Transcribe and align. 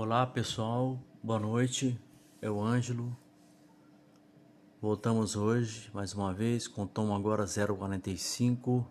Olá 0.00 0.24
pessoal, 0.24 0.96
boa 1.20 1.40
noite, 1.40 2.00
é 2.40 2.48
o 2.48 2.62
Ângelo. 2.62 3.18
Voltamos 4.80 5.34
hoje 5.34 5.90
mais 5.92 6.14
uma 6.14 6.32
vez 6.32 6.68
com 6.68 6.84
o 6.84 7.12
agora 7.12 7.44
045, 7.44 8.88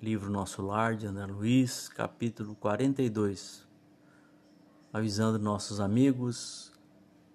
livro 0.00 0.30
Nosso 0.30 0.62
Lar 0.62 0.96
de 0.96 1.06
André 1.06 1.26
Luiz, 1.26 1.90
capítulo 1.90 2.54
42. 2.54 3.68
Avisando 4.90 5.38
nossos 5.38 5.80
amigos 5.80 6.72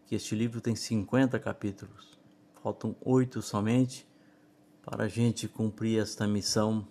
que 0.07 0.16
este 0.16 0.34
livro 0.34 0.59
tem 0.59 0.75
50 0.75 1.39
capítulos, 1.39 2.18
faltam 2.63 2.95
oito 3.02 3.43
somente 3.43 4.07
para 4.84 5.04
a 5.04 5.07
gente 5.07 5.48
cumprir 5.48 6.02
esta 6.02 6.27
missão 6.27 6.88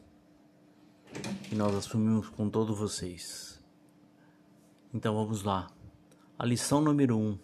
que 1.48 1.56
nós 1.56 1.74
assumimos 1.74 2.28
com 2.28 2.48
todos 2.48 2.78
vocês. 2.78 3.60
Então 4.94 5.16
vamos 5.16 5.42
lá. 5.42 5.68
A 6.40 6.46
lição 6.46 6.80
número 6.80 7.18
um 7.18 7.38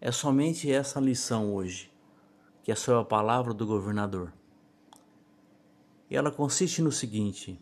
é 0.00 0.10
somente 0.10 0.72
essa 0.72 0.98
lição 0.98 1.52
hoje, 1.52 1.92
que 2.62 2.72
é 2.72 2.74
sobre 2.74 3.02
a 3.02 3.04
palavra 3.04 3.52
do 3.52 3.66
governador. 3.66 4.32
E 6.08 6.16
ela 6.16 6.30
consiste 6.30 6.80
no 6.80 6.90
seguinte: 6.90 7.60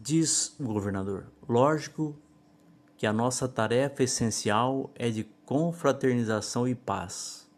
Diz 0.00 0.56
o 0.58 0.64
governador, 0.64 1.30
lógico 1.48 2.16
que 2.96 3.06
a 3.06 3.12
nossa 3.12 3.46
tarefa 3.46 4.02
essencial 4.02 4.90
é 4.96 5.08
de 5.08 5.22
confraternização 5.46 6.66
e 6.66 6.74
paz, 6.74 7.48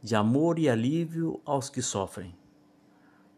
de 0.00 0.14
amor 0.14 0.60
e 0.60 0.68
alívio 0.68 1.40
aos 1.44 1.68
que 1.68 1.82
sofrem. 1.82 2.38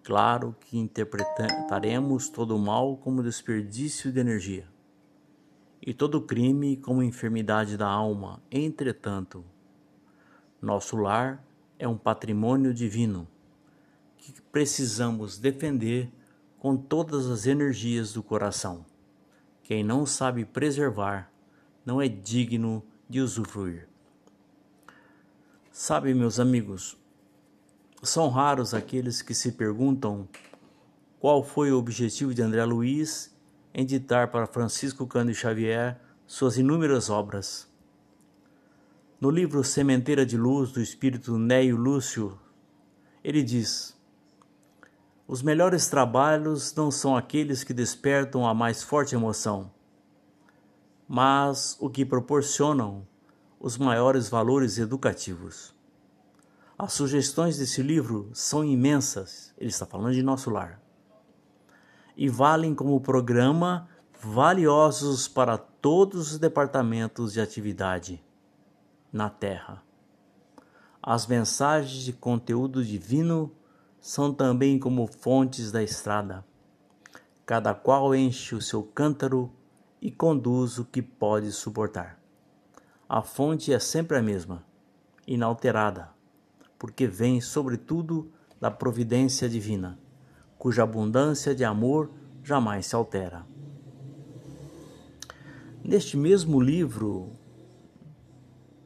Claro 0.03 0.55
que 0.61 0.77
interpretaremos 0.77 2.29
todo 2.29 2.55
o 2.55 2.59
mal 2.59 2.99
como 2.99 3.23
desperdício 3.23 4.13
de 4.13 4.21
energia 4.21 4.76
e 5.81 5.93
todo 5.95 6.21
crime 6.21 6.77
como 6.77 7.03
enfermidade 7.03 7.77
da 7.77 7.87
alma. 7.87 8.43
Entretanto, 8.51 9.45
nosso 10.61 10.97
lar 10.97 11.45
é 11.79 11.87
um 11.87 11.97
patrimônio 11.97 12.73
divino 12.73 13.29
que 14.17 14.33
precisamos 14.51 15.39
defender 15.39 16.11
com 16.59 16.77
todas 16.77 17.27
as 17.27 17.47
energias 17.47 18.13
do 18.13 18.23
coração. 18.23 18.85
Quem 19.63 19.85
não 19.85 20.07
sabe 20.07 20.45
preservar 20.45 21.31
não 21.85 22.01
é 22.01 22.09
digno 22.09 22.83
de 23.09 23.21
usufruir. 23.21 23.89
Sabe, 25.71 26.15
meus 26.15 26.41
amigos, 26.41 26.97
são 28.03 28.29
raros 28.29 28.73
aqueles 28.73 29.21
que 29.21 29.35
se 29.35 29.53
perguntam 29.53 30.29
qual 31.21 31.45
foi 31.45 31.71
o 31.71 31.79
objetivo 31.79 32.33
de 32.33 32.43
André 32.43 32.65
Luiz 32.65 33.36
em 33.79 33.85
ditar 33.85 34.29
para 34.31 34.47
Francisco 34.47 35.07
Cândido 35.07 35.37
Xavier 35.37 36.01
suas 36.27 36.57
inúmeras 36.57 37.11
obras. 37.11 37.71
No 39.21 39.29
livro 39.29 39.63
Sementeira 39.63 40.25
de 40.25 40.35
Luz 40.35 40.73
do 40.73 40.81
espírito 40.81 41.37
Neio 41.37 41.77
Lúcio, 41.77 42.41
ele 43.23 43.43
diz: 43.43 43.95
Os 45.29 45.43
melhores 45.43 45.89
trabalhos 45.89 46.75
não 46.75 46.91
são 46.91 47.15
aqueles 47.15 47.63
que 47.63 47.75
despertam 47.75 48.47
a 48.47 48.55
mais 48.55 48.83
forte 48.83 49.15
emoção, 49.15 49.71
mas 51.07 51.77
o 51.79 51.91
que 51.91 52.03
proporcionam 52.03 53.07
os 53.61 53.77
maiores 53.77 54.31
valores 54.31 54.79
educativos. 54.79 55.75
As 56.79 56.95
sugestões 56.95 57.59
desse 57.59 57.83
livro 57.83 58.31
são 58.33 58.65
imensas, 58.65 59.53
ele 59.59 59.69
está 59.69 59.85
falando 59.85 60.15
de 60.15 60.23
nosso 60.23 60.49
lar 60.49 60.86
e 62.17 62.29
valem 62.29 62.75
como 62.75 63.01
programa 63.01 63.89
valiosos 64.21 65.29
para 65.29 65.59
todos 65.59 66.33
os 66.33 66.39
departamentos 66.39 67.35
de 67.35 67.41
atividade 67.41 68.25
na 69.13 69.29
Terra. 69.29 69.83
As 71.03 71.27
mensagens 71.27 72.03
de 72.03 72.13
conteúdo 72.13 72.85
divino 72.85 73.53
são 74.01 74.33
também 74.33 74.79
como 74.79 75.07
fontes 75.07 75.71
da 75.71 75.83
estrada. 75.83 76.45
Cada 77.45 77.75
qual 77.75 78.15
enche 78.15 78.55
o 78.55 78.63
seu 78.63 78.83
cântaro 78.83 79.53
e 80.01 80.11
conduz 80.11 80.79
o 80.79 80.85
que 80.85 81.03
pode 81.03 81.53
suportar. 81.53 82.19
A 83.09 83.23
fonte 83.23 83.73
é 83.73 83.79
sempre 83.79 84.17
a 84.17 84.23
mesma, 84.23 84.65
inalterada, 85.27 86.11
porque 86.77 87.07
vem, 87.07 87.41
sobretudo, 87.41 88.33
da 88.61 88.71
providência 88.71 89.49
divina 89.49 89.99
cuja 90.59 90.83
abundância 90.83 91.55
de 91.55 91.65
amor 91.65 92.11
jamais 92.43 92.87
se 92.87 92.95
altera. 92.95 93.47
Neste 95.83 96.17
mesmo 96.17 96.61
livro, 96.61 97.33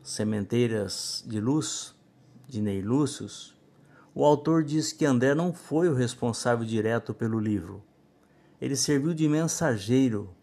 Sementeiras 0.03 1.25
de 1.27 1.41
Luz, 1.41 1.95
de 2.47 2.61
Ney 2.61 2.83
Lúcius, 2.83 3.57
o 4.15 4.25
autor 4.25 4.65
diz 4.65 4.93
que 4.93 5.05
André 5.05 5.35
não 5.35 5.53
foi 5.53 5.89
o 5.89 5.95
responsável 5.95 6.67
direto 6.67 7.15
pelo 7.15 7.39
livro. 7.39 7.83
Ele 8.61 8.77
serviu 8.77 9.15
de 9.15 9.29
mensageiro 9.29 10.35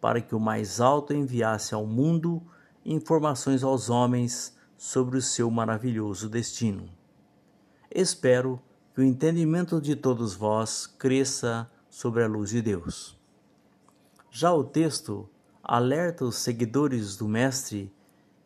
para 0.00 0.20
que 0.20 0.34
o 0.34 0.40
mais 0.40 0.80
alto 0.80 1.14
enviasse 1.14 1.74
ao 1.74 1.86
mundo 1.86 2.42
informações 2.84 3.62
aos 3.62 3.88
homens 3.88 4.54
sobre 4.76 5.16
o 5.16 5.22
seu 5.22 5.50
maravilhoso 5.50 6.28
destino. 6.28 6.90
Espero 7.90 8.58
que 8.58 8.73
o 8.96 9.02
entendimento 9.02 9.80
de 9.80 9.96
todos 9.96 10.34
vós 10.34 10.86
cresça 10.86 11.68
sobre 11.90 12.22
a 12.22 12.28
luz 12.28 12.50
de 12.50 12.62
Deus. 12.62 13.18
Já 14.30 14.52
o 14.52 14.62
texto 14.62 15.28
alerta 15.60 16.24
os 16.24 16.36
seguidores 16.36 17.16
do 17.16 17.26
Mestre 17.26 17.92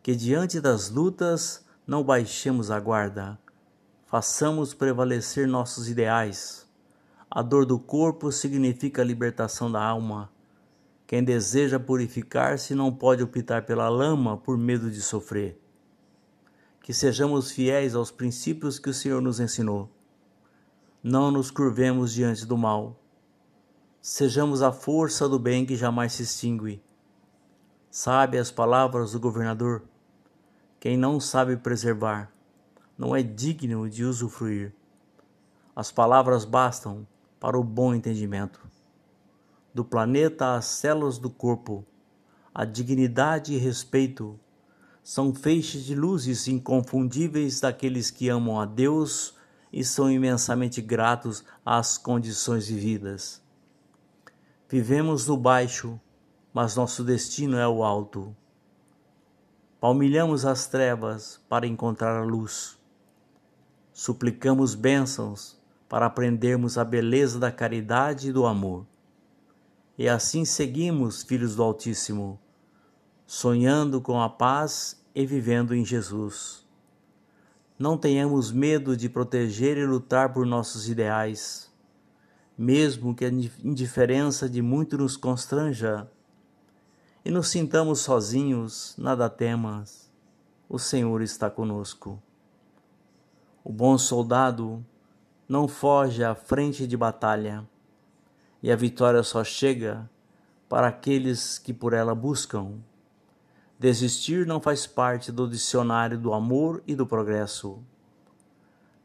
que 0.01 0.15
diante 0.15 0.59
das 0.59 0.89
lutas 0.89 1.63
não 1.85 2.03
baixemos 2.03 2.71
a 2.71 2.79
guarda, 2.79 3.39
façamos 4.07 4.73
prevalecer 4.73 5.47
nossos 5.47 5.87
ideais. 5.87 6.67
A 7.29 7.43
dor 7.43 7.63
do 7.63 7.77
corpo 7.77 8.31
significa 8.31 9.03
a 9.03 9.05
libertação 9.05 9.71
da 9.71 9.83
alma. 9.83 10.31
Quem 11.05 11.23
deseja 11.23 11.79
purificar-se 11.79 12.73
não 12.73 12.91
pode 12.91 13.21
optar 13.21 13.67
pela 13.67 13.87
lama 13.87 14.35
por 14.35 14.57
medo 14.57 14.89
de 14.89 15.01
sofrer. 15.01 15.61
Que 16.81 16.91
sejamos 16.91 17.51
fiéis 17.51 17.93
aos 17.93 18.09
princípios 18.09 18.79
que 18.79 18.89
o 18.89 18.93
Senhor 18.95 19.21
nos 19.21 19.39
ensinou 19.39 19.91
não 21.01 21.31
nos 21.31 21.49
curvemos 21.49 22.11
diante 22.11 22.45
do 22.45 22.57
mal. 22.57 22.99
Sejamos 24.01 24.61
a 24.61 24.71
força 24.71 25.29
do 25.29 25.39
bem 25.39 25.65
que 25.65 25.75
jamais 25.75 26.13
se 26.13 26.23
extingue. 26.23 26.83
Sabe 27.89 28.37
as 28.37 28.51
palavras 28.51 29.13
do 29.13 29.19
governador? 29.19 29.83
Quem 30.79 30.97
não 30.97 31.19
sabe 31.19 31.55
preservar 31.55 32.31
não 32.97 33.15
é 33.15 33.23
digno 33.23 33.89
de 33.89 34.03
usufruir. 34.03 34.73
As 35.73 35.89
palavras 35.89 36.43
bastam 36.43 37.07
para 37.39 37.57
o 37.57 37.63
bom 37.63 37.93
entendimento. 37.93 38.59
Do 39.73 39.85
planeta 39.85 40.55
às 40.55 40.65
células 40.65 41.17
do 41.17 41.29
corpo, 41.29 41.85
a 42.53 42.65
dignidade 42.65 43.53
e 43.53 43.57
respeito 43.57 44.37
são 45.01 45.33
feixes 45.33 45.85
de 45.85 45.95
luzes 45.95 46.47
inconfundíveis 46.49 47.61
daqueles 47.61 48.11
que 48.11 48.27
amam 48.27 48.59
a 48.59 48.65
Deus 48.65 49.38
e 49.71 49.83
são 49.83 50.11
imensamente 50.11 50.81
gratos 50.81 51.43
às 51.65 51.97
condições 51.97 52.67
vividas. 52.67 53.41
Vivemos 54.67 55.27
no 55.27 55.37
baixo, 55.37 55.99
mas 56.53 56.75
nosso 56.75 57.03
destino 57.03 57.57
é 57.57 57.67
o 57.67 57.83
alto. 57.83 58.35
Palmilhamos 59.79 60.45
as 60.45 60.67
trevas 60.67 61.39
para 61.47 61.65
encontrar 61.65 62.17
a 62.17 62.23
luz. 62.23 62.77
Suplicamos 63.93 64.75
bênçãos 64.75 65.59
para 65.87 66.05
aprendermos 66.05 66.77
a 66.77 66.85
beleza 66.85 67.39
da 67.39 67.51
caridade 67.51 68.29
e 68.29 68.31
do 68.31 68.45
amor. 68.45 68.85
E 69.97 70.07
assim 70.07 70.45
seguimos, 70.45 71.23
filhos 71.23 71.55
do 71.55 71.63
Altíssimo, 71.63 72.39
sonhando 73.25 73.99
com 73.99 74.21
a 74.21 74.29
paz 74.29 75.03
e 75.13 75.25
vivendo 75.25 75.75
em 75.75 75.83
Jesus. 75.83 76.65
Não 77.79 77.97
tenhamos 77.97 78.51
medo 78.51 78.97
de 78.97 79.07
proteger 79.07 79.77
e 79.77 79.85
lutar 79.85 80.33
por 80.33 80.45
nossos 80.45 80.89
ideais, 80.89 81.71
mesmo 82.57 83.15
que 83.15 83.23
a 83.23 83.29
indiferença 83.29 84.49
de 84.49 84.61
muito 84.61 84.97
nos 84.97 85.15
constranja 85.15 86.05
e 87.23 87.31
nos 87.31 87.47
sintamos 87.47 88.01
sozinhos, 88.01 88.95
nada 88.97 89.29
temas, 89.29 90.11
o 90.67 90.77
Senhor 90.77 91.21
está 91.21 91.49
conosco. 91.49 92.21
O 93.63 93.71
bom 93.71 93.97
soldado 93.97 94.85
não 95.47 95.65
foge 95.65 96.21
à 96.21 96.35
frente 96.35 96.85
de 96.85 96.97
batalha, 96.97 97.65
e 98.61 98.69
a 98.69 98.75
vitória 98.75 99.23
só 99.23 99.41
chega 99.41 100.09
para 100.67 100.89
aqueles 100.89 101.57
que 101.57 101.73
por 101.73 101.93
ela 101.93 102.13
buscam. 102.13 102.73
Desistir 103.79 104.45
não 104.45 104.59
faz 104.59 104.85
parte 104.85 105.31
do 105.31 105.47
dicionário 105.47 106.17
do 106.19 106.33
amor 106.33 106.83
e 106.85 106.93
do 106.93 107.07
progresso. 107.07 107.81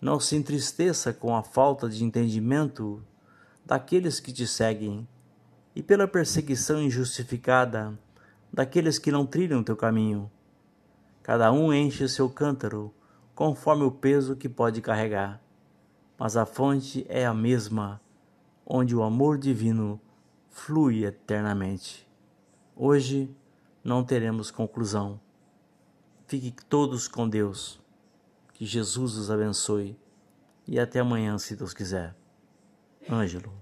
Não 0.00 0.18
se 0.18 0.34
entristeça 0.34 1.12
com 1.12 1.36
a 1.36 1.44
falta 1.44 1.88
de 1.88 2.02
entendimento 2.02 3.00
daqueles 3.64 4.18
que 4.18 4.32
te 4.32 4.48
seguem. 4.48 5.06
e 5.76 5.82
pela 5.82 6.06
perseguição 6.06 6.80
injustificada 6.80 7.98
daqueles 8.52 8.96
que 8.96 9.10
não 9.10 9.26
trilham 9.26 9.60
teu 9.60 9.76
caminho. 9.76 10.30
Cada 11.20 11.50
um 11.50 11.72
enche 11.72 12.08
seu 12.08 12.30
cântaro 12.30 12.94
conforme 13.34 13.82
o 13.82 13.90
peso 13.90 14.36
que 14.36 14.48
pode 14.48 14.80
carregar, 14.80 15.42
mas 16.16 16.36
a 16.36 16.46
fonte 16.46 17.04
é 17.08 17.26
a 17.26 17.34
mesma, 17.34 18.00
onde 18.64 18.94
o 18.94 19.02
amor 19.02 19.36
divino 19.36 20.00
flui 20.48 21.04
eternamente. 21.04 22.08
Hoje 22.76 23.34
não 23.84 24.02
teremos 24.02 24.50
conclusão. 24.50 25.20
Fique 26.26 26.50
todos 26.50 27.06
com 27.06 27.28
Deus. 27.28 27.78
Que 28.54 28.64
Jesus 28.64 29.16
os 29.16 29.30
abençoe. 29.30 29.96
E 30.66 30.80
até 30.80 31.00
amanhã, 31.00 31.36
se 31.36 31.54
Deus 31.54 31.74
quiser. 31.74 32.16
Ângelo. 33.10 33.52